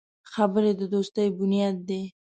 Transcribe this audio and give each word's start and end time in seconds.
خبرې 0.33 0.71
د 0.79 0.81
دوستي 0.93 1.25
بنیاد 1.37 1.75
دی 1.89 2.01